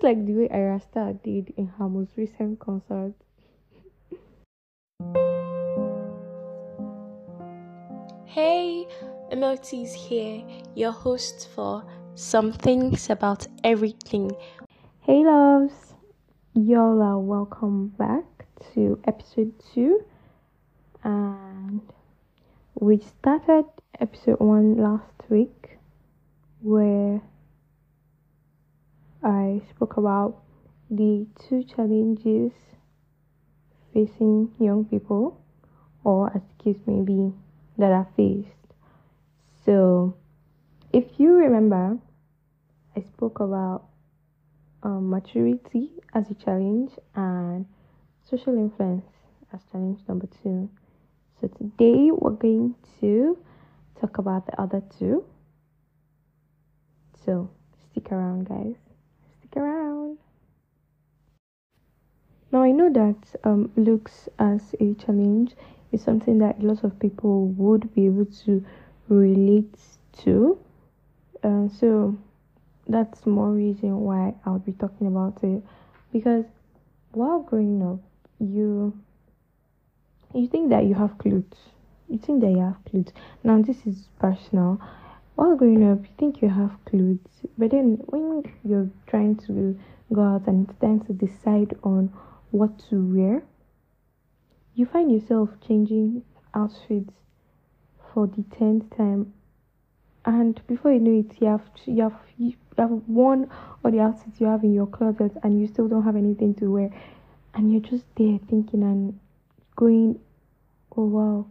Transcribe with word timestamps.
just 0.00 0.04
like 0.04 0.24
the 0.24 0.32
way 0.32 0.48
Ayra 0.48 1.22
did 1.22 1.52
in 1.58 1.66
her 1.78 1.86
most 1.88 2.12
recent 2.16 2.58
concert. 2.58 3.12
Hey, 8.24 8.86
Emilty's 9.30 9.92
here, 9.92 10.42
your 10.74 10.92
host 10.92 11.48
for 11.54 11.84
Some 12.14 12.52
Things 12.52 13.10
About 13.10 13.46
Everything. 13.62 14.30
Hey, 15.02 15.22
loves, 15.24 15.94
y'all 16.54 17.02
are 17.02 17.18
welcome 17.18 17.88
back 17.88 18.24
to 18.72 18.98
episode 19.06 19.52
2. 19.74 20.02
And 21.04 21.82
we 22.74 23.00
started 23.00 23.66
episode 24.00 24.40
1 24.40 24.76
last 24.76 25.28
week 25.28 25.78
where 26.62 27.20
I 29.22 29.60
spoke 29.68 29.98
about 29.98 30.42
the 30.90 31.26
two 31.46 31.62
challenges 31.62 32.52
facing 33.92 34.50
young 34.58 34.86
people, 34.86 35.44
or 36.04 36.32
as 36.34 36.42
be, 36.64 37.32
that 37.76 37.92
are 37.92 38.08
faced. 38.16 38.48
So, 39.64 40.16
if 40.92 41.04
you 41.18 41.34
remember, 41.34 41.98
I 42.96 43.02
spoke 43.02 43.40
about 43.40 43.88
um, 44.82 45.10
maturity 45.10 45.90
as 46.14 46.30
a 46.30 46.34
challenge 46.34 46.92
and 47.14 47.66
social 48.28 48.56
influence 48.56 49.04
as 49.52 49.60
challenge 49.70 50.00
number 50.08 50.28
two. 50.42 50.70
So, 51.40 51.48
today 51.48 52.10
we're 52.10 52.30
going 52.30 52.74
to 53.00 53.36
talk 54.00 54.16
about 54.16 54.46
the 54.46 54.58
other 54.58 54.82
two. 54.98 55.24
So, 57.26 57.50
stick 57.92 58.10
around, 58.12 58.48
guys. 58.48 58.89
Around. 59.56 60.18
Now, 62.52 62.62
I 62.62 62.72
know 62.72 62.90
that 62.92 63.34
um, 63.44 63.70
looks 63.76 64.28
as 64.38 64.74
a 64.80 64.94
challenge 64.94 65.54
is 65.92 66.02
something 66.02 66.38
that 66.38 66.62
lots 66.62 66.82
of 66.84 66.98
people 66.98 67.46
would 67.48 67.94
be 67.94 68.06
able 68.06 68.26
to 68.44 68.64
relate 69.08 69.74
to. 70.18 70.58
Uh, 71.42 71.68
so 71.68 72.16
that's 72.88 73.26
more 73.26 73.50
reason 73.50 74.00
why 74.00 74.34
I'll 74.44 74.58
be 74.58 74.72
talking 74.72 75.06
about 75.06 75.42
it 75.44 75.62
because 76.12 76.44
while 77.12 77.40
growing 77.40 77.82
up, 77.82 78.00
you 78.38 78.98
you 80.34 80.46
think 80.48 80.70
that 80.70 80.84
you 80.84 80.94
have 80.94 81.18
clothes. 81.18 81.58
You 82.08 82.18
think 82.18 82.40
that 82.42 82.50
you 82.50 82.60
have 82.60 82.84
clothes. 82.84 83.12
Now 83.42 83.60
this 83.62 83.86
is 83.86 84.08
personal. 84.18 84.80
While 85.40 85.56
growing 85.56 85.90
up, 85.90 86.02
you 86.02 86.10
think 86.18 86.42
you 86.42 86.50
have 86.50 86.76
clothes, 86.84 87.46
but 87.56 87.70
then 87.70 88.02
when 88.08 88.42
you're 88.62 88.90
trying 89.06 89.36
to 89.46 89.74
go 90.12 90.20
out 90.20 90.46
and 90.46 90.68
it's 90.68 90.78
time 90.78 91.00
to 91.06 91.14
decide 91.14 91.78
on 91.82 92.12
what 92.50 92.78
to 92.90 93.02
wear, 93.02 93.42
you 94.74 94.84
find 94.84 95.10
yourself 95.10 95.48
changing 95.66 96.24
outfits 96.52 97.14
for 98.12 98.26
the 98.26 98.42
tenth 98.54 98.94
time. 98.94 99.32
And 100.26 100.60
before 100.66 100.92
you 100.92 101.00
know 101.00 101.20
it 101.20 101.40
you 101.40 101.46
have 101.46 101.62
you 101.86 102.02
have 102.02 102.20
you 102.36 102.52
have 102.76 102.90
worn 103.08 103.48
all 103.82 103.90
the 103.90 104.00
outfits 104.00 104.42
you 104.42 104.46
have 104.46 104.62
in 104.62 104.74
your 104.74 104.88
closet 104.88 105.32
and 105.42 105.58
you 105.58 105.66
still 105.66 105.88
don't 105.88 106.04
have 106.04 106.16
anything 106.16 106.54
to 106.56 106.70
wear. 106.70 106.90
And 107.54 107.72
you're 107.72 107.80
just 107.80 108.04
there 108.16 108.38
thinking 108.50 108.82
and 108.82 109.18
going 109.74 110.20
oh 110.98 111.06
wow 111.06 111.46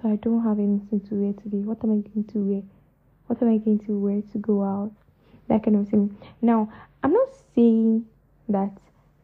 so 0.00 0.08
i 0.08 0.16
don't 0.16 0.42
have 0.42 0.58
anything 0.58 1.00
to 1.10 1.14
wear 1.14 1.34
today. 1.34 1.58
What 1.58 1.84
am 1.84 1.90
i 1.90 2.08
going 2.08 2.24
to 2.24 2.38
wear 2.38 2.62
what 3.26 3.40
am 3.42 3.52
i 3.52 3.58
going 3.58 3.78
to 3.78 3.98
wear 3.98 4.22
to 4.32 4.38
go 4.38 4.62
out 4.62 4.92
that 5.48 5.62
kind 5.62 5.76
of 5.76 5.88
thing 5.88 6.16
now 6.42 6.70
i'm 7.02 7.12
not 7.12 7.28
saying 7.54 8.04
that 8.48 8.72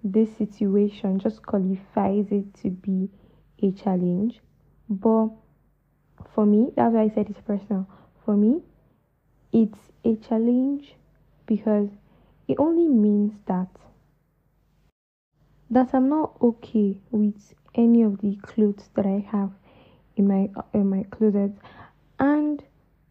this 0.03 0.35
situation 0.37 1.19
just 1.19 1.43
qualifies 1.43 2.27
it 2.31 2.55
to 2.55 2.71
be 2.71 3.09
a 3.63 3.71
challenge. 3.73 4.41
But 4.89 5.29
for 6.35 6.47
me, 6.47 6.71
that's 6.77 6.95
why 6.95 7.03
I 7.03 7.09
said 7.09 7.29
it's 7.29 7.41
personal. 7.41 7.87
For 8.25 8.37
me, 8.37 8.63
it's 9.53 9.79
a 10.05 10.17
challenge 10.17 10.95
because 11.47 11.89
it 12.49 12.57
only 12.59 12.89
means 12.89 13.35
that 13.47 13.69
that 15.73 15.91
I'm 15.95 16.09
not 16.09 16.37
okay 16.43 16.99
with 17.13 17.55
any 17.77 18.03
of 18.03 18.21
the 18.21 18.37
clothes 18.43 18.89
that 18.95 19.07
I 19.07 19.25
have 19.31 19.53
in 20.17 20.27
my 20.27 20.49
in 20.73 20.89
my 20.89 21.05
closet. 21.05 21.53
And 22.19 22.63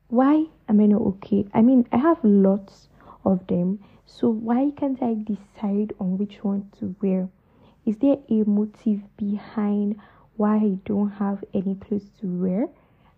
why 0.09 0.45
am 0.67 0.79
I 0.79 0.85
not 0.85 1.01
okay? 1.01 1.47
I 1.53 1.61
mean, 1.61 1.87
I 1.91 1.97
have 1.97 2.19
lots 2.23 2.89
of 3.25 3.47
them. 3.47 3.79
So 4.05 4.29
why 4.29 4.71
can't 4.75 5.01
I 5.01 5.15
decide 5.15 5.93
on 5.99 6.17
which 6.17 6.43
one 6.43 6.69
to 6.79 6.95
wear? 7.01 7.29
Is 7.85 7.97
there 7.97 8.17
a 8.29 8.43
motive 8.43 9.01
behind 9.17 9.99
why 10.39 10.55
I 10.55 10.77
don't 10.85 11.09
have 11.09 11.43
any 11.53 11.75
clothes 11.75 12.09
to 12.21 12.25
wear. 12.25 12.69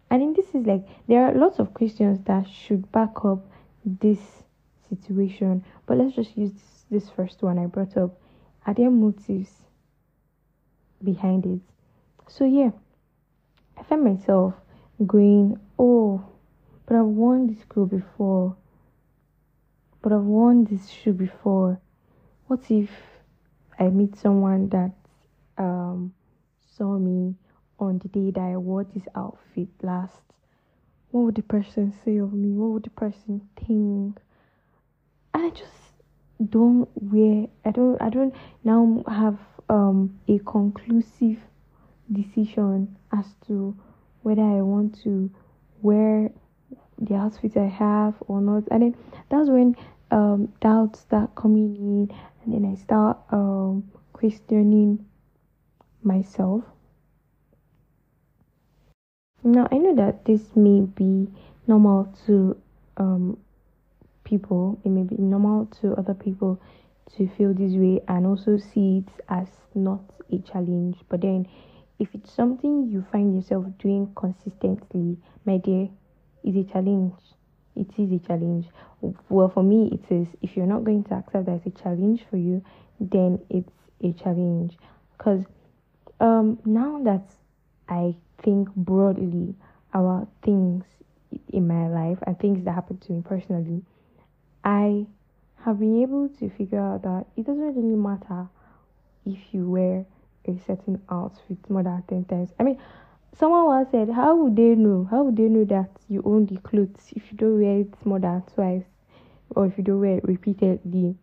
I 0.10 0.18
think 0.18 0.36
this 0.36 0.56
is 0.56 0.66
like 0.66 0.88
there 1.08 1.24
are 1.24 1.36
lots 1.36 1.60
of 1.60 1.72
questions 1.72 2.20
that 2.26 2.50
should 2.50 2.92
back 2.92 3.24
up 3.24 3.46
this 3.86 4.18
situation. 4.90 5.64
But 5.86 6.00
let's 6.00 6.16
just 6.16 6.36
use 6.36 6.52
this, 6.52 6.86
this 6.90 7.10
first 7.12 7.44
one 7.44 7.60
I 7.60 7.68
brought 7.68 7.96
up. 7.96 8.20
Are 8.66 8.74
there 8.74 8.90
motives 8.90 9.52
behind 11.04 11.46
it? 11.46 11.60
So 12.28 12.44
yeah, 12.44 12.72
I 13.78 13.84
find 13.84 14.04
myself 14.04 14.56
going, 15.06 15.60
oh, 15.78 16.26
but 16.86 16.96
I've 16.98 17.06
worn 17.06 17.48
this 17.48 17.64
clothes 17.66 17.92
before. 17.92 18.56
But 20.02 20.12
I've 20.14 20.24
worn 20.24 20.66
this 20.66 20.90
shoe 20.90 21.14
before. 21.14 21.80
What 22.48 22.70
if 22.70 22.90
I 23.80 23.88
meet 23.90 24.16
someone 24.18 24.70
that 24.70 24.92
um 25.58 26.14
saw 26.78 26.98
me 26.98 27.36
on 27.80 28.00
the 28.00 28.08
day 28.08 28.32
that 28.32 28.42
I 28.42 28.58
wore 28.58 28.84
this 28.84 29.08
outfit 29.16 29.70
last, 29.82 30.22
what 31.12 31.22
would 31.22 31.36
the 31.36 31.42
person 31.44 31.94
say 32.06 32.18
of 32.18 32.34
me? 32.34 32.50
What 32.56 32.70
would 32.72 32.84
the 32.84 32.90
person 32.92 33.42
think? 33.58 34.20
And 35.34 35.46
I 35.46 35.50
just 35.50 35.72
don't 36.50 36.90
wear 36.96 37.48
I 37.66 37.72
don't 37.72 38.02
I 38.02 38.10
don't 38.10 38.34
now 38.64 39.04
have 39.08 39.38
um 39.70 40.20
a 40.28 40.40
conclusive 40.40 41.40
decision 42.12 42.98
as 43.12 43.26
to 43.48 43.76
whether 44.24 44.42
I 44.42 44.62
want 44.62 45.02
to 45.04 45.30
wear 45.82 46.32
the 47.02 47.16
outfit 47.16 47.58
I 47.58 47.68
have 47.68 48.16
or 48.28 48.40
not. 48.40 48.64
And 48.72 48.82
then 48.82 48.96
that's 49.30 49.50
when 49.50 49.76
um 50.12 50.54
doubts 50.62 51.00
start 51.02 51.36
coming 51.36 51.76
in 51.76 52.16
and 52.44 52.54
then 52.54 52.72
I 52.72 52.76
start 52.76 53.18
um 53.32 53.92
questioning 54.14 55.06
myself. 56.04 56.64
Now, 59.44 59.68
I 59.72 59.78
know 59.78 59.96
that 59.96 60.26
this 60.26 60.56
may 60.56 60.82
be 60.82 61.28
normal 61.66 62.14
to 62.28 62.56
um, 62.98 63.38
people, 64.24 64.80
it 64.86 64.90
may 64.90 65.02
be 65.02 65.16
normal 65.18 65.66
to 65.82 65.94
other 65.96 66.14
people 66.14 66.62
to 67.18 67.28
feel 67.28 67.54
this 67.54 67.74
way 67.74 68.02
and 68.08 68.28
also 68.28 68.58
see 68.58 69.00
it 69.00 69.24
as 69.30 69.48
not 69.74 70.02
a 70.32 70.38
challenge. 70.40 70.98
But 71.10 71.22
then, 71.22 71.48
if 71.98 72.14
it's 72.14 72.32
something 72.32 72.88
you 72.88 73.04
find 73.12 73.34
yourself 73.36 73.66
doing 73.80 74.12
consistently, 74.16 75.18
my 75.46 75.58
dear, 75.58 75.90
is 76.44 76.56
a 76.56 76.64
challenge. 76.64 77.14
It 77.76 77.88
is 77.98 78.12
a 78.12 78.20
challenge. 78.20 78.68
Well, 79.30 79.50
for 79.50 79.64
me, 79.64 79.90
it 79.94 80.14
is. 80.14 80.28
If 80.42 80.56
you're 80.56 80.66
not 80.66 80.84
going 80.84 81.04
to 81.06 81.16
accept 81.16 81.46
that 81.46 81.62
it's 81.66 81.80
a 81.80 81.84
challenge 81.84 82.26
for 82.30 82.38
you, 82.38 82.64
then 83.00 83.40
it's 83.50 83.72
a 84.04 84.12
challenge. 84.14 84.78
Because 85.18 85.44
um, 86.20 86.60
now 86.66 87.02
that 87.04 87.26
I 87.90 88.16
think 88.44 88.70
broadly 88.76 89.56
about 89.94 90.28
things 90.44 90.84
in 91.52 91.68
my 91.68 91.88
life 91.88 92.18
and 92.28 92.38
things 92.40 92.64
that 92.66 92.74
happen 92.74 92.98
to 92.98 93.12
me 93.14 93.24
personally, 93.28 93.84
I 94.64 95.06
have 95.66 95.80
been 95.80 96.02
able 96.02 96.30
to 96.30 96.50
figure 96.50 96.80
out 96.80 97.04
that 97.04 97.26
it 97.38 97.46
doesn't 97.46 97.76
really 97.76 97.96
matter 97.96 98.48
if 99.26 99.40
you 99.52 99.70
wear 99.70 100.06
a 100.48 100.60
certain 100.66 101.02
outfit 101.10 101.58
more 101.70 101.84
than 101.84 102.04
10 102.08 102.26
times. 102.26 102.50
I 102.60 102.64
mean, 102.64 102.80
someone 103.34 103.66
once 103.66 103.90
said, 103.92 104.10
How 104.10 104.36
would 104.36 104.56
they 104.56 104.76
know? 104.76 105.08
How 105.10 105.24
would 105.24 105.38
they 105.38 105.50
know 105.50 105.66
that 105.66 105.90
you 106.08 106.22
own 106.26 106.46
the 106.46 106.58
clothes 106.58 107.12
if 107.16 107.32
you 107.32 107.38
don't 107.38 107.60
wear 107.60 107.80
it 107.80 108.06
more 108.06 108.20
than 108.20 108.42
twice 108.54 108.84
or 109.56 109.66
if 109.66 109.78
you 109.78 109.84
don't 109.84 110.00
wear 110.02 110.18
it 110.18 110.24
repeatedly? 110.26 111.16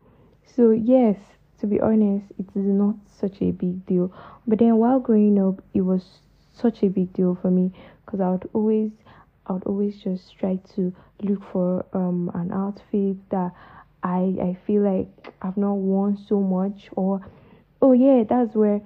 So, 0.44 0.70
yes, 0.70 1.16
to 1.60 1.66
be 1.66 1.80
honest, 1.80 2.26
it 2.38 2.46
is 2.54 2.64
not 2.66 2.96
such 3.06 3.40
a 3.42 3.50
big 3.50 3.84
deal. 3.86 4.12
But 4.46 4.58
then 4.60 4.76
while 4.76 5.00
growing 5.00 5.38
up, 5.38 5.62
it 5.74 5.82
was 5.82 6.20
such 6.52 6.82
a 6.82 6.88
big 6.88 7.12
deal 7.12 7.34
for 7.40 7.50
me 7.50 7.72
because 8.04 8.20
I 8.20 8.30
would 8.30 8.48
always, 8.52 8.90
I 9.46 9.52
would 9.52 9.64
always 9.64 9.98
just 10.02 10.36
try 10.38 10.56
to 10.74 10.94
look 11.22 11.42
for 11.52 11.84
um 11.92 12.30
an 12.34 12.52
outfit 12.52 13.16
that 13.30 13.52
I 14.02 14.36
I 14.40 14.56
feel 14.66 14.82
like 14.82 15.32
I've 15.42 15.56
not 15.56 15.74
worn 15.74 16.16
so 16.16 16.40
much 16.40 16.88
or 16.92 17.20
oh 17.82 17.92
yeah, 17.92 18.24
that's 18.28 18.54
where 18.54 18.80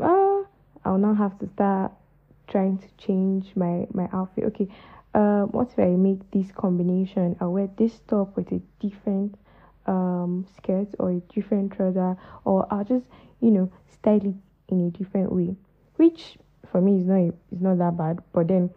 uh 0.00 0.42
I'll 0.84 0.98
now 0.98 1.14
have 1.14 1.38
to 1.40 1.48
start 1.48 1.92
trying 2.48 2.78
to 2.78 2.86
change 2.98 3.52
my 3.56 3.86
my 3.92 4.08
outfit. 4.12 4.44
Okay, 4.44 4.68
um, 5.14 5.48
what 5.52 5.70
if 5.72 5.78
I 5.78 5.88
make 5.96 6.30
this 6.30 6.50
combination? 6.52 7.36
I 7.40 7.46
wear 7.46 7.68
this 7.76 8.00
top 8.08 8.36
with 8.36 8.50
a 8.52 8.60
different 8.80 9.36
um 9.86 10.46
skirt 10.56 10.88
or 10.98 11.10
a 11.10 11.20
different 11.34 11.72
trouser 11.72 12.16
or 12.44 12.66
I'll 12.70 12.84
just, 12.84 13.04
you 13.40 13.50
know, 13.50 13.70
style 13.92 14.24
it 14.24 14.34
in 14.68 14.86
a 14.86 14.90
different 14.90 15.32
way. 15.32 15.56
Which 15.96 16.38
for 16.70 16.80
me 16.80 16.98
is 16.98 17.04
not 17.06 17.34
is 17.52 17.60
not 17.60 17.78
that 17.78 17.96
bad. 17.96 18.20
But 18.32 18.48
then 18.48 18.70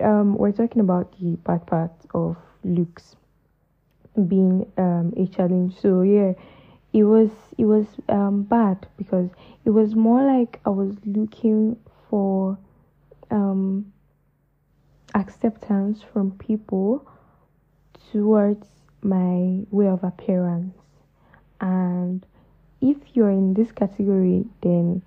um 0.00 0.36
we're 0.36 0.52
talking 0.52 0.80
about 0.80 1.18
the 1.20 1.36
bad 1.36 1.66
part 1.66 1.92
of 2.14 2.36
looks 2.64 3.16
being 4.26 4.70
um 4.76 5.12
a 5.16 5.26
challenge. 5.26 5.78
So 5.80 6.02
yeah, 6.02 6.32
it 6.92 7.04
was 7.04 7.30
it 7.56 7.64
was 7.64 7.86
um 8.08 8.42
bad 8.42 8.86
because 8.96 9.30
it 9.64 9.70
was 9.70 9.94
more 9.94 10.22
like 10.22 10.60
I 10.64 10.70
was 10.70 10.96
looking 11.04 11.76
for 12.08 12.58
acceptance 15.28 16.00
from 16.12 16.30
people 16.32 17.06
towards 18.10 18.66
my 19.02 19.64
way 19.70 19.86
of 19.86 20.02
appearance. 20.02 20.74
And 21.60 22.24
if 22.80 22.96
you're 23.12 23.30
in 23.30 23.52
this 23.52 23.70
category, 23.72 24.46
then 24.62 25.02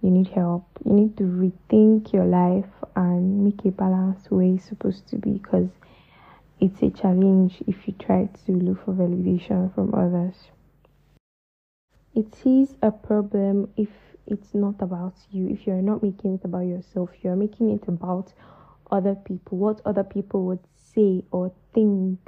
you 0.00 0.10
need 0.10 0.28
help. 0.28 0.66
You 0.84 0.92
need 0.92 1.16
to 1.18 1.24
rethink 1.24 2.12
your 2.12 2.24
life 2.24 2.70
and 2.96 3.44
make 3.44 3.64
a 3.66 3.70
balanced 3.70 4.30
way 4.30 4.54
it's 4.54 4.64
supposed 4.64 5.08
to 5.08 5.16
be 5.16 5.32
because 5.32 5.68
it's 6.60 6.80
a 6.82 6.90
challenge 6.90 7.62
if 7.66 7.86
you 7.86 7.94
try 7.98 8.28
to 8.46 8.52
look 8.52 8.84
for 8.84 8.94
validation 8.94 9.74
from 9.74 9.94
others. 9.94 10.36
It 12.14 12.32
is 12.46 12.76
a 12.80 12.92
problem 12.92 13.68
if 13.76 13.88
it's 14.26 14.54
not 14.54 14.76
about 14.80 15.16
you, 15.30 15.48
if 15.48 15.66
you're 15.66 15.82
not 15.82 16.02
making 16.02 16.34
it 16.34 16.44
about 16.44 16.60
yourself, 16.60 17.10
you're 17.22 17.36
making 17.36 17.70
it 17.70 17.86
about 17.88 18.32
other 18.90 19.14
people, 19.14 19.58
what 19.58 19.80
other 19.84 20.04
people 20.04 20.44
would 20.44 20.60
say 20.94 21.24
or 21.30 21.52
think, 21.72 22.18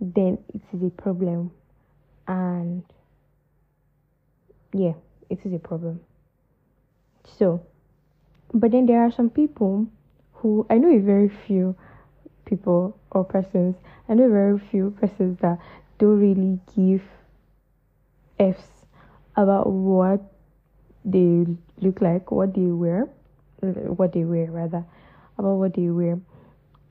then 0.00 0.38
it 0.52 0.62
is 0.72 0.82
a 0.82 0.90
problem. 0.90 1.50
And 2.26 2.82
yeah, 4.72 4.94
it 5.30 5.40
is 5.44 5.52
a 5.52 5.58
problem. 5.58 6.00
So, 7.24 7.64
but 8.52 8.70
then 8.72 8.86
there 8.86 9.02
are 9.02 9.10
some 9.10 9.30
people 9.30 9.86
who 10.34 10.66
I 10.68 10.78
know 10.78 10.94
a 10.94 11.00
very 11.00 11.28
few 11.28 11.76
people 12.44 12.98
or 13.10 13.24
persons, 13.24 13.76
I 14.08 14.14
know 14.14 14.28
very 14.28 14.58
few 14.58 14.90
persons 15.00 15.38
that 15.40 15.58
don't 15.98 16.18
really 16.18 16.58
give 16.76 17.02
F's 18.38 18.86
about 19.36 19.68
what 19.68 20.20
they 21.04 21.46
look 21.80 22.00
like, 22.00 22.30
what 22.30 22.54
they 22.54 22.66
wear, 22.66 23.08
what 23.60 24.12
they 24.12 24.24
wear 24.24 24.50
rather 24.50 24.84
about 25.38 25.56
what 25.56 25.74
they 25.74 25.88
wear. 25.90 26.20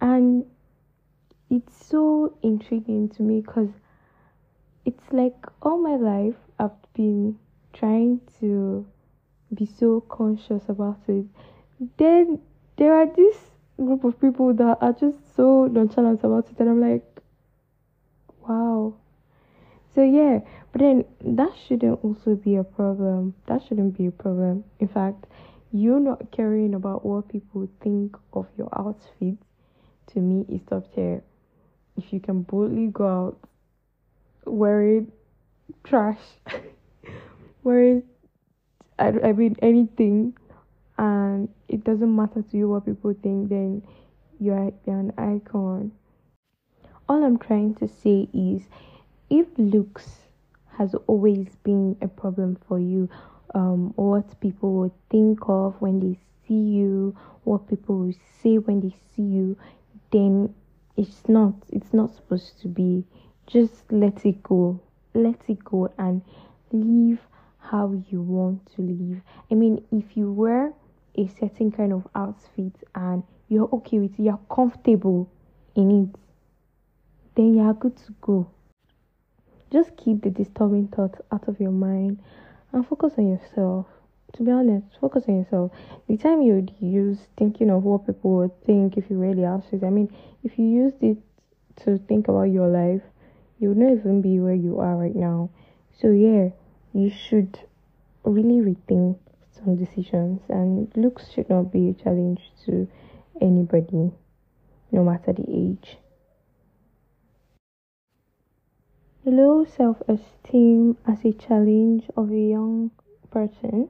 And 0.02 0.46
it's 1.50 1.86
so 1.86 2.38
intriguing 2.42 3.10
to 3.10 3.22
me 3.22 3.42
because 3.42 3.70
it's 4.86 5.04
like 5.12 5.36
all 5.62 5.78
my 5.78 5.96
life 5.96 6.36
I've 6.60 6.72
been 6.94 7.38
trying 7.74 8.22
to 8.40 8.86
be 9.54 9.66
so 9.66 10.02
conscious 10.02 10.64
about 10.68 11.00
it. 11.08 11.26
Then 11.98 12.40
there 12.78 12.94
are 12.96 13.06
this 13.06 13.38
group 13.78 14.04
of 14.04 14.20
people 14.20 14.54
that 14.54 14.78
are 14.82 14.94
just 14.94 15.36
so 15.36 15.68
nonchalant 15.68 16.24
about 16.24 16.50
it, 16.50 16.60
and 16.60 16.70
I'm 16.70 16.82
like, 16.82 17.06
wow. 18.48 18.96
So 19.94 20.04
yeah, 20.04 20.40
but 20.72 20.82
then 20.82 21.06
that 21.22 21.52
shouldn't 21.68 22.04
also 22.04 22.36
be 22.36 22.56
a 22.56 22.64
problem. 22.64 23.36
That 23.46 23.62
shouldn't 23.68 23.98
be 23.98 24.08
a 24.08 24.12
problem. 24.12 24.64
In 24.80 24.88
fact, 24.88 25.26
you 25.74 26.00
not 26.00 26.32
caring 26.32 26.76
about 26.76 27.04
what 27.04 27.28
people 27.30 27.68
think 27.82 28.16
of 28.32 28.48
your 28.58 28.70
outfit 28.78 29.38
to 30.08 30.20
me 30.20 30.46
is 30.48 30.62
top 30.70 30.94
tier. 30.94 31.24
If 31.98 32.14
you 32.14 32.20
can 32.20 32.44
boldly 32.44 32.88
go 32.88 33.08
out 33.08 33.40
wearing 34.46 35.12
trash, 35.84 36.20
wearing 37.64 38.04
I, 39.00 39.08
I 39.08 39.34
mean 39.34 39.56
anything, 39.64 40.38
and 41.00 41.50
it 41.68 41.84
doesn't 41.84 42.16
matter 42.16 42.44
to 42.44 42.58
you 42.58 42.70
what 42.70 42.86
people 42.86 43.16
think, 43.24 43.50
then 43.50 43.82
you're, 44.40 44.72
you're 44.86 45.00
an 45.00 45.14
icon. 45.18 45.92
All 47.10 47.24
I'm 47.24 47.40
trying 47.40 47.74
to 47.76 47.88
say 47.88 48.30
is 48.32 48.62
if 49.32 49.48
looks 49.58 50.20
has 50.78 50.96
always 51.08 51.48
been 51.64 51.98
a 52.02 52.08
problem 52.08 52.58
for 52.68 52.80
you, 52.80 53.10
um, 53.54 53.94
what 53.96 54.40
people 54.40 54.74
would 54.74 54.92
think 55.10 55.40
of 55.48 55.76
when 55.80 56.00
they 56.00 56.18
see 56.48 56.54
you, 56.54 57.16
what 57.44 57.68
people 57.68 57.98
will 57.98 58.14
say 58.42 58.58
when 58.58 58.82
they 58.82 58.96
see 59.16 59.22
you, 59.22 59.58
then 60.12 60.54
it's 60.98 61.28
not 61.28 61.54
it's 61.72 61.94
not 61.94 62.14
supposed 62.16 62.60
to 62.62 62.68
be. 62.68 63.04
Just 63.48 63.92
let 63.92 64.26
it 64.26 64.42
go. 64.44 64.80
Let 65.14 65.40
it 65.48 65.64
go 65.64 65.92
and 65.98 66.22
live 66.72 67.20
how 67.60 67.94
you 68.10 68.22
want 68.22 68.66
to 68.76 68.82
live. 68.82 69.22
I 69.52 69.56
mean, 69.56 69.84
if 69.92 70.18
you 70.18 70.32
wear 70.32 70.74
a 71.16 71.28
certain 71.28 71.72
kind 71.72 71.94
of 71.94 72.08
outfit 72.16 72.74
and 72.96 73.24
you're 73.50 73.70
okay 73.74 74.00
with 74.00 74.20
it, 74.20 74.24
you're 74.24 74.40
comfortable 74.50 75.30
in 75.76 76.04
it, 76.04 76.20
then 77.36 77.54
you're 77.56 77.74
good 77.74 77.98
to 77.98 78.14
go. 78.22 78.48
Just 79.72 79.96
keep 79.98 80.22
the 80.24 80.30
disturbing 80.30 80.88
thoughts 80.88 81.20
out 81.32 81.48
of 81.48 81.60
your 81.60 81.72
mind 81.72 82.20
and 82.74 82.88
focus 82.88 83.14
on 83.18 83.30
yourself. 83.30 83.86
To 84.34 84.44
be 84.44 84.52
honest, 84.52 84.88
focus 85.00 85.26
on 85.28 85.38
yourself. 85.38 85.72
The 86.08 86.18
time 86.18 86.42
you 86.42 86.54
would 86.56 86.74
use 86.80 87.20
thinking 87.38 87.70
of 87.70 87.84
what 87.84 88.08
people 88.08 88.38
would 88.38 88.64
think 88.66 88.98
if 88.98 89.10
you 89.10 89.18
really 89.18 89.46
asked 89.46 89.72
it, 89.72 89.84
I 89.84 89.92
mean, 89.92 90.14
if 90.44 90.58
you 90.58 90.66
used 90.66 91.02
it 91.04 91.18
to 91.84 92.00
think 92.00 92.28
about 92.28 92.44
your 92.44 92.68
life, 92.68 93.04
you 93.60 93.70
would 93.70 93.78
not 93.78 93.94
even 93.94 94.22
be 94.22 94.40
where 94.40 94.56
you 94.56 94.80
are 94.80 94.96
right 94.96 95.16
now. 95.16 95.52
So, 96.02 96.10
yeah, 96.10 96.50
you 96.94 97.12
should 97.12 97.60
really 98.24 98.60
rethink 98.62 99.20
some 99.52 99.76
decisions, 99.76 100.42
and 100.50 100.92
looks 100.96 101.32
should 101.32 101.50
not 101.50 101.72
be 101.72 101.90
a 101.90 101.94
challenge 101.94 102.52
to 102.66 102.90
anybody, 103.40 104.12
no 104.92 105.04
matter 105.04 105.32
the 105.32 105.46
age. 105.48 105.98
Low 109.26 109.64
self 109.64 110.02
esteem 110.10 110.98
as 111.08 111.24
a 111.24 111.32
challenge 111.32 112.10
of 112.18 112.30
a 112.30 112.38
young 112.38 112.92
person 113.32 113.88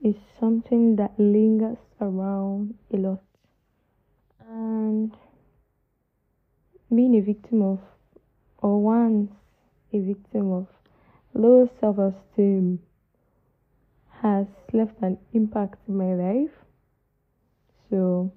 is 0.00 0.14
something 0.38 0.94
that 0.94 1.18
lingers 1.18 1.78
around 2.00 2.76
a 2.92 2.96
lot. 2.96 3.20
And 4.48 5.12
being 6.88 7.16
a 7.16 7.20
victim 7.20 7.62
of, 7.62 7.80
or 8.58 8.80
once 8.80 9.32
a 9.92 9.98
victim 9.98 10.52
of, 10.52 10.68
low 11.32 11.68
self 11.80 11.98
esteem 11.98 12.78
has 14.22 14.46
left 14.72 14.94
an 15.02 15.18
impact 15.32 15.80
in 15.88 15.96
my 15.96 16.14
life. 16.14 16.54
So 17.90 18.30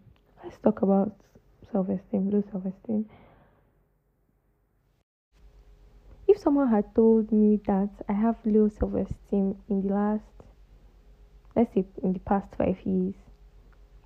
let's 0.43 0.57
talk 0.57 0.81
about 0.81 1.15
self 1.71 1.89
esteem, 1.89 2.31
low 2.31 2.43
self 2.51 2.65
esteem 2.65 3.07
if 6.37 6.43
someone 6.43 6.67
had 6.69 6.93
told 6.93 7.31
me 7.31 7.59
that 7.65 7.89
I 8.07 8.13
have 8.13 8.35
low 8.45 8.69
self 8.69 8.93
esteem 8.93 9.57
in 9.69 9.81
the 9.81 9.93
last, 9.93 10.23
let's 11.55 11.73
say, 11.73 11.83
in 12.03 12.13
the 12.13 12.19
past 12.19 12.55
five 12.55 12.77
years, 12.85 13.15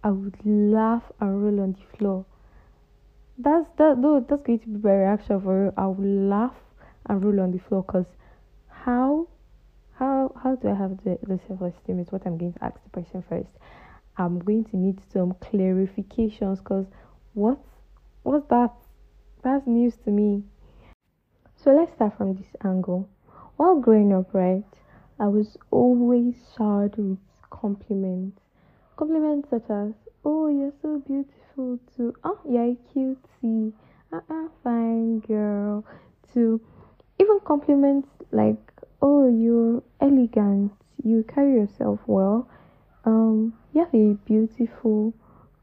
I 0.01 0.11
would 0.11 0.37
laugh 0.45 1.03
and 1.19 1.43
roll 1.43 1.59
on 1.59 1.73
the 1.73 1.97
floor. 1.97 2.25
That's 3.37 3.67
that. 3.77 3.97
No, 3.97 4.21
that's 4.21 4.43
going 4.43 4.59
to 4.59 4.67
be 4.67 4.79
my 4.79 4.93
reaction 4.93 5.41
for 5.41 5.65
you. 5.65 5.73
I 5.75 5.87
would 5.87 6.29
laugh 6.29 6.55
and 7.09 7.21
roll 7.21 7.41
on 7.41 7.51
the 7.51 7.59
floor 7.59 7.83
because 7.83 8.07
how, 8.69 9.27
how, 9.95 10.33
how 10.41 10.55
do 10.55 10.69
I 10.69 10.75
have 10.75 11.03
the, 11.03 11.19
the 11.23 11.37
self 11.49 11.61
esteem? 11.61 11.99
Is 11.99 12.13
what 12.13 12.25
I'm 12.25 12.37
going 12.37 12.53
to 12.53 12.63
ask 12.63 12.81
the 12.81 13.01
person 13.01 13.25
first. 13.27 13.49
I'm 14.17 14.39
going 14.39 14.63
to 14.65 14.77
need 14.77 14.99
some 15.11 15.33
clarifications 15.33 16.59
because 16.59 16.85
what, 17.33 17.59
what's 18.23 18.47
that? 18.47 18.71
That's 19.43 19.67
news 19.67 19.97
to 20.05 20.11
me. 20.11 20.43
So 21.63 21.69
let's 21.75 21.93
start 21.93 22.17
from 22.17 22.33
this 22.33 22.55
angle. 22.65 23.07
While 23.57 23.81
growing 23.81 24.11
up, 24.13 24.33
right, 24.33 24.65
I 25.19 25.27
was 25.27 25.57
always 25.69 26.33
showered 26.57 26.95
with 26.97 27.19
compliments. 27.51 28.41
Compliments 28.97 29.47
such 29.51 29.69
as, 29.69 29.93
oh, 30.25 30.47
you're 30.47 30.73
so 30.81 31.03
beautiful, 31.05 31.77
to, 31.97 32.15
oh, 32.23 32.39
ah, 32.43 32.49
you're 32.49 32.75
cutie, 32.91 33.73
uh-uh, 34.11 34.21
ah, 34.27 34.31
ah, 34.31 34.47
fine 34.63 35.19
girl, 35.19 35.85
to 36.33 36.59
even 37.19 37.39
compliments 37.45 38.07
like, 38.31 38.71
oh, 39.03 39.29
you're 39.29 39.83
elegant, 39.99 40.71
you 41.03 41.23
carry 41.31 41.53
yourself 41.53 41.99
well, 42.07 42.49
um, 43.05 43.53
you 43.73 43.81
have 43.81 43.93
a 43.93 44.15
beautiful 44.25 45.13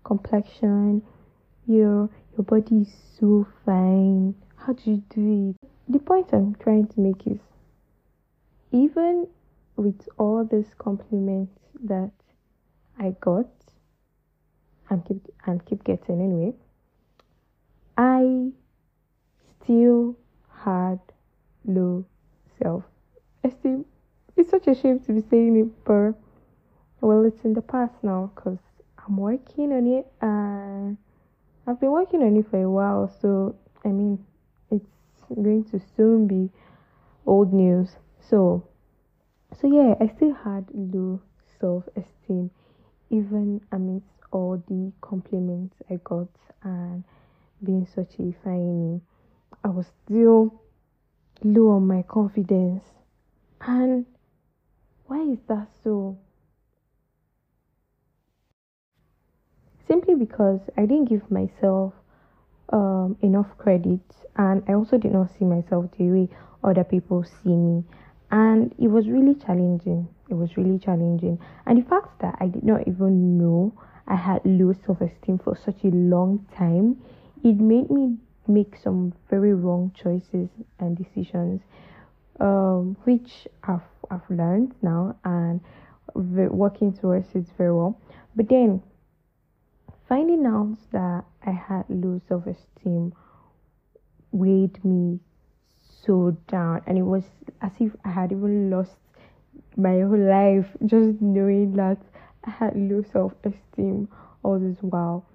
complexion, 0.04 1.02
your, 1.66 2.08
your 2.36 2.44
body 2.44 2.82
is 2.82 2.94
so 3.18 3.48
fine, 3.66 4.36
how 4.54 4.72
do 4.72 4.92
you 4.92 5.02
do 5.10 5.56
it? 5.60 5.68
The 5.88 5.98
point 5.98 6.28
I'm 6.32 6.54
trying 6.56 6.86
to 6.88 7.00
make 7.00 7.26
is 7.26 7.40
even 8.72 9.26
with 9.76 10.08
all 10.18 10.44
these 10.44 10.74
compliments 10.76 11.58
that 11.84 12.10
I 12.98 13.14
got 13.20 13.46
and 14.90 15.04
keep 15.04 15.26
and 15.46 15.64
keep 15.64 15.84
getting 15.84 16.20
anyway, 16.20 16.54
I 17.96 18.50
still 19.62 20.16
had 20.64 20.98
low 21.64 22.04
self 22.60 22.84
esteem. 23.44 23.84
It's 24.36 24.50
such 24.50 24.66
a 24.66 24.74
shame 24.74 25.00
to 25.00 25.12
be 25.12 25.20
saying 25.20 25.56
it, 25.56 25.84
but 25.84 26.12
well, 27.00 27.24
it's 27.24 27.44
in 27.44 27.54
the 27.54 27.62
past 27.62 27.94
now 28.02 28.30
because 28.34 28.58
I'm 28.98 29.16
working 29.16 29.72
on 29.72 29.86
it 29.86 30.06
and 30.20 30.96
I've 31.66 31.80
been 31.80 31.92
working 31.92 32.22
on 32.22 32.36
it 32.36 32.46
for 32.50 32.62
a 32.62 32.70
while. 32.70 33.08
So, 33.20 33.54
I 33.84 33.88
mean, 33.88 34.24
going 35.34 35.64
to 35.64 35.80
soon 35.96 36.26
be 36.26 36.50
old 37.26 37.52
news. 37.52 37.96
So, 38.20 38.66
so 39.60 39.66
yeah, 39.66 39.94
I 40.00 40.08
still 40.08 40.34
had 40.34 40.66
low 40.74 41.20
self 41.60 41.84
esteem 41.96 42.50
even 43.10 43.60
amidst 43.72 44.08
all 44.30 44.62
the 44.68 44.92
compliments 45.00 45.76
I 45.90 45.96
got 46.04 46.28
and 46.62 47.04
being 47.62 47.86
such 47.86 48.14
a 48.18 48.32
fine, 48.44 49.00
I 49.64 49.68
was 49.68 49.86
still 50.04 50.62
low 51.42 51.70
on 51.70 51.86
my 51.86 52.02
confidence. 52.02 52.84
And 53.60 54.06
why 55.06 55.22
is 55.22 55.38
that 55.48 55.68
so? 55.82 56.18
Simply 59.86 60.14
because 60.14 60.60
I 60.76 60.82
didn't 60.82 61.08
give 61.08 61.30
myself 61.30 61.94
um, 62.70 63.16
enough 63.22 63.56
credit, 63.58 64.00
and 64.36 64.62
I 64.68 64.74
also 64.74 64.98
did 64.98 65.12
not 65.12 65.30
see 65.38 65.44
myself 65.44 65.86
the 65.96 66.04
way 66.10 66.28
other 66.62 66.84
people 66.84 67.24
see 67.24 67.54
me. 67.54 67.84
And 68.30 68.74
it 68.78 68.88
was 68.88 69.08
really 69.08 69.34
challenging. 69.34 70.08
It 70.28 70.34
was 70.34 70.56
really 70.56 70.78
challenging. 70.78 71.38
And 71.66 71.82
the 71.82 71.88
fact 71.88 72.20
that 72.20 72.36
I 72.40 72.46
did 72.48 72.64
not 72.64 72.86
even 72.86 73.38
know 73.38 73.72
I 74.06 74.16
had 74.16 74.40
low 74.44 74.74
self 74.86 75.00
esteem 75.00 75.38
for 75.38 75.56
such 75.56 75.84
a 75.84 75.88
long 75.88 76.46
time, 76.56 76.96
it 77.44 77.56
made 77.56 77.90
me 77.90 78.16
make 78.46 78.76
some 78.82 79.12
very 79.28 79.52
wrong 79.54 79.92
choices 79.94 80.48
and 80.78 80.96
decisions, 80.96 81.60
um, 82.40 82.96
which 83.04 83.46
I've, 83.64 83.82
I've 84.10 84.28
learned 84.30 84.74
now 84.82 85.16
and 85.24 85.60
working 86.14 86.92
towards 86.92 87.34
it 87.34 87.46
very 87.56 87.72
well. 87.72 88.00
But 88.34 88.48
then 88.48 88.82
finding 90.08 90.46
out 90.46 90.76
that 90.92 91.24
I 91.46 91.50
had 91.50 91.84
low 91.88 92.20
self 92.28 92.46
esteem 92.46 93.12
weighed 94.32 94.82
me 94.84 95.20
so 96.04 96.36
down, 96.48 96.82
and 96.86 96.96
it 96.96 97.02
was 97.02 97.24
as 97.60 97.72
if 97.78 97.92
I 98.04 98.10
had 98.10 98.32
even 98.32 98.70
lost 98.70 98.96
my 99.76 100.00
whole 100.00 100.18
life 100.18 100.66
just 100.86 101.20
knowing 101.20 101.76
that 101.76 101.98
I 102.44 102.50
had 102.50 102.76
low 102.76 103.04
self 103.12 103.34
esteem 103.44 104.08
all 104.42 104.58
this 104.58 104.78
while. 104.80 105.26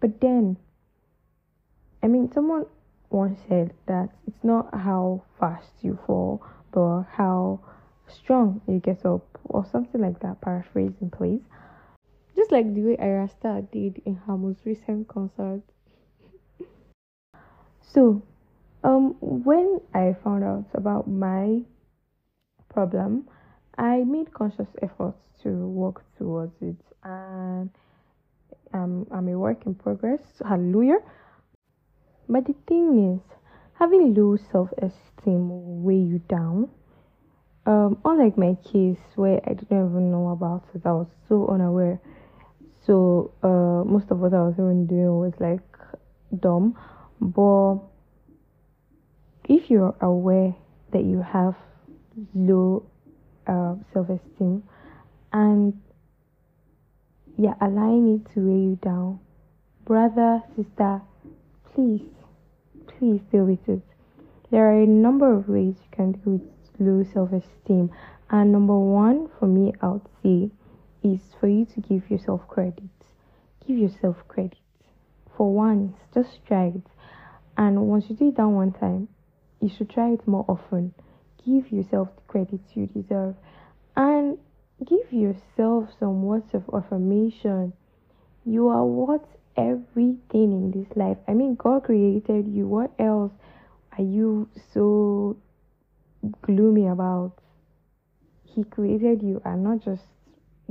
But 0.00 0.20
then, 0.20 0.56
I 2.02 2.06
mean, 2.06 2.30
someone 2.32 2.66
once 3.10 3.40
said 3.48 3.74
that 3.86 4.10
it's 4.26 4.44
not 4.44 4.72
how 4.72 5.24
fast 5.38 5.72
you 5.82 5.98
fall, 6.06 6.42
but 6.72 7.02
how 7.12 7.60
strong 8.08 8.60
you 8.68 8.78
get 8.78 9.04
up, 9.04 9.26
or 9.44 9.66
something 9.70 10.00
like 10.00 10.20
that, 10.20 10.40
paraphrasing, 10.40 11.10
please. 11.10 11.40
Just 12.50 12.64
like 12.66 12.74
the 12.74 12.82
way 12.82 12.96
Ayra 12.96 13.30
Starr 13.30 13.62
did 13.62 14.02
in 14.04 14.16
her 14.26 14.36
most 14.36 14.58
recent 14.64 15.06
concert. 15.06 15.62
so, 17.80 18.22
um, 18.82 19.14
when 19.20 19.80
I 19.94 20.16
found 20.24 20.42
out 20.42 20.64
about 20.74 21.06
my 21.06 21.60
problem, 22.68 23.28
I 23.78 23.98
made 23.98 24.34
conscious 24.34 24.66
efforts 24.82 25.22
to 25.44 25.50
work 25.50 26.02
towards 26.18 26.60
it, 26.60 26.74
and 27.04 27.70
um, 28.74 29.06
I'm 29.12 29.28
a 29.28 29.38
work 29.38 29.64
in 29.66 29.76
progress. 29.76 30.20
Hallelujah. 30.44 30.98
But 32.28 32.46
the 32.46 32.56
thing 32.66 33.14
is, 33.14 33.20
having 33.74 34.12
low 34.12 34.36
self 34.50 34.70
esteem 34.72 35.50
will 35.50 35.82
weigh 35.82 36.02
you 36.02 36.18
down. 36.28 36.68
Um, 37.64 37.98
unlike 38.04 38.36
my 38.36 38.56
case 38.72 38.98
where 39.14 39.40
I 39.44 39.52
didn't 39.52 39.90
even 39.90 40.10
know 40.10 40.30
about 40.30 40.64
it, 40.74 40.82
I 40.84 40.90
was 40.90 41.06
so 41.28 41.46
unaware. 41.46 42.00
So 42.90 43.30
uh, 43.44 43.88
most 43.88 44.10
of 44.10 44.18
what 44.18 44.34
I 44.34 44.42
was 44.42 44.54
even 44.54 44.84
doing 44.86 45.16
was 45.16 45.32
like 45.38 45.62
dumb. 46.40 46.76
But 47.20 47.78
if 49.48 49.70
you're 49.70 49.94
aware 50.00 50.56
that 50.92 51.04
you 51.04 51.22
have 51.22 51.54
low 52.34 52.84
uh, 53.46 53.76
self 53.92 54.08
esteem 54.10 54.64
and 55.32 55.80
you're 57.38 57.56
allowing 57.60 58.16
it 58.16 58.34
to 58.34 58.40
weigh 58.40 58.70
you 58.70 58.78
down, 58.82 59.20
brother, 59.84 60.42
sister, 60.56 61.00
please, 61.72 62.02
please 62.88 63.20
deal 63.30 63.44
with 63.44 63.68
it. 63.68 63.82
There 64.50 64.66
are 64.66 64.82
a 64.82 64.86
number 64.86 65.32
of 65.32 65.48
ways 65.48 65.76
you 65.78 65.96
can 65.96 66.10
deal 66.10 66.32
with 66.32 66.42
low 66.80 67.04
self 67.12 67.30
esteem, 67.32 67.92
and 68.30 68.50
number 68.50 68.76
one 68.76 69.28
for 69.38 69.46
me, 69.46 69.74
I 69.80 69.90
would 69.90 70.08
say, 70.24 70.50
is 71.02 71.20
for 71.38 71.48
you 71.48 71.66
to 71.66 71.80
give 71.80 72.10
yourself 72.10 72.46
credit. 72.48 72.82
Give 73.66 73.78
yourself 73.78 74.16
credit. 74.28 74.58
For 75.36 75.52
once, 75.52 75.96
just 76.14 76.44
try 76.46 76.66
it. 76.66 76.86
And 77.56 77.82
once 77.88 78.06
you 78.08 78.16
do 78.16 78.28
it 78.28 78.36
that 78.36 78.48
one 78.48 78.72
time, 78.72 79.08
you 79.60 79.68
should 79.68 79.90
try 79.90 80.10
it 80.10 80.26
more 80.26 80.44
often. 80.48 80.94
Give 81.44 81.70
yourself 81.70 82.08
the 82.16 82.22
credit 82.28 82.60
you 82.74 82.86
deserve 82.86 83.34
and 83.96 84.38
give 84.86 85.12
yourself 85.12 85.88
some 85.98 86.22
words 86.22 86.54
of 86.54 86.64
affirmation. 86.72 87.72
You 88.44 88.68
are 88.68 88.84
worth 88.84 89.26
everything 89.56 90.52
in 90.52 90.70
this 90.70 90.96
life. 90.96 91.18
I 91.28 91.34
mean, 91.34 91.54
God 91.54 91.84
created 91.84 92.48
you. 92.48 92.66
What 92.66 92.92
else 92.98 93.32
are 93.96 94.04
you 94.04 94.48
so 94.72 95.36
gloomy 96.42 96.86
about? 96.86 97.32
He 98.44 98.64
created 98.64 99.22
you 99.22 99.40
and 99.44 99.62
not 99.62 99.84
just 99.84 100.02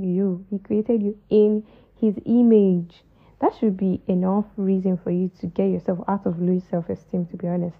you, 0.04 0.44
He 0.50 0.58
created 0.58 1.02
you 1.02 1.18
in 1.28 1.64
His 2.00 2.14
image. 2.24 3.04
That 3.40 3.54
should 3.58 3.76
be 3.76 4.02
enough 4.06 4.46
reason 4.56 4.98
for 4.98 5.10
you 5.10 5.30
to 5.40 5.46
get 5.46 5.70
yourself 5.70 6.00
out 6.06 6.26
of 6.26 6.40
low 6.40 6.60
self 6.70 6.88
esteem, 6.88 7.26
to 7.26 7.36
be 7.36 7.48
honest. 7.48 7.78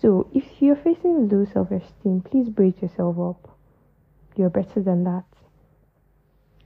So, 0.00 0.28
if 0.34 0.44
you're 0.60 0.76
facing 0.76 1.28
low 1.28 1.44
self 1.44 1.70
esteem, 1.70 2.22
please 2.22 2.48
brace 2.48 2.80
yourself 2.82 3.18
up. 3.18 3.56
You're 4.36 4.50
better 4.50 4.80
than 4.80 5.04
that. 5.04 5.24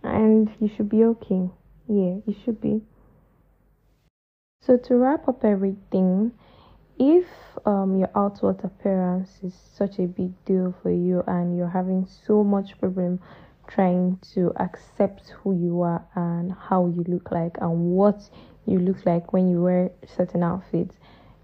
And 0.03 0.51
you 0.61 0.69
should 0.69 0.89
be 0.89 1.05
okay. 1.05 1.51
Yeah, 1.89 2.17
you 2.27 2.35
should 2.45 2.61
be. 2.61 2.83
So, 4.61 4.77
to 4.77 4.97
wrap 4.97 5.29
up 5.29 5.45
everything, 5.45 6.33
if 6.99 7.27
um, 7.67 7.99
your 7.99 8.11
outward 8.17 8.61
appearance 8.65 9.39
is 9.43 9.55
such 9.55 9.99
a 9.99 10.07
big 10.07 10.33
deal 10.45 10.75
for 10.83 10.91
you 10.91 11.23
and 11.27 11.57
you're 11.57 11.69
having 11.69 12.07
so 12.27 12.43
much 12.43 12.79
problem 12.81 13.21
trying 13.67 14.19
to 14.35 14.53
accept 14.57 15.31
who 15.31 15.55
you 15.55 15.81
are 15.83 16.05
and 16.15 16.53
how 16.53 16.87
you 16.87 17.05
look 17.09 17.31
like 17.31 17.57
and 17.61 17.93
what 17.93 18.31
you 18.67 18.79
look 18.79 19.05
like 19.07 19.33
when 19.33 19.49
you 19.49 19.63
wear 19.63 19.91
certain 20.07 20.43
outfits, 20.43 20.99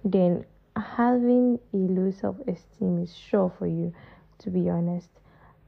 then 0.05 0.45
having 0.77 1.59
a 1.73 1.77
low 1.77 2.11
self 2.11 2.37
esteem 2.47 2.99
is 3.03 3.15
sure 3.15 3.53
for 3.59 3.67
you, 3.67 3.93
to 4.39 4.51
be 4.51 4.69
honest, 4.69 5.11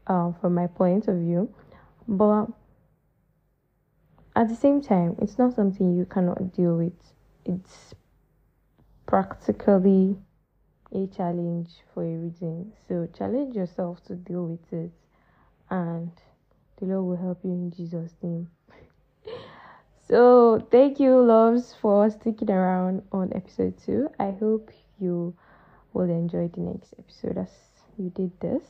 um, 0.07 0.35
from 0.41 0.55
my 0.55 0.67
point 0.67 1.09
of 1.09 1.17
view. 1.19 1.53
But 2.09 2.47
at 4.37 4.49
the 4.49 4.57
same 4.57 4.81
time, 4.81 5.17
it's 5.21 5.39
not 5.39 5.55
something 5.55 5.95
you 5.95 6.05
cannot 6.07 6.53
deal 6.53 6.77
with. 6.77 7.15
It's 7.45 7.95
practically 9.07 10.17
a 10.93 11.07
challenge 11.07 11.71
for 11.93 12.03
a 12.05 12.17
reason. 12.17 12.73
So 12.89 13.07
challenge 13.07 13.55
yourself 13.57 14.03
to 14.05 14.15
deal 14.15 14.47
with 14.47 14.73
it, 14.73 14.93
and 15.71 16.11
the 16.85 16.95
Lord 16.95 17.07
will 17.07 17.25
help 17.25 17.38
you 17.45 17.50
in 17.53 17.71
Jesus' 17.71 18.14
name. 18.23 18.49
so 20.09 20.67
thank 20.71 21.00
you, 21.00 21.19
loves, 21.21 21.75
for 21.81 22.11
sticking 22.11 22.50
around 22.50 23.03
on 23.12 23.33
episode 23.35 23.75
two. 23.85 24.11
I 24.19 24.33
hope 24.33 24.71
you 24.99 25.35
will 25.93 26.11
enjoy 26.11 26.49
the 26.49 26.61
next 26.61 26.95
episode 26.99 27.38
as 27.38 27.49
you 27.99 28.11
did 28.11 28.38
this. 28.41 28.64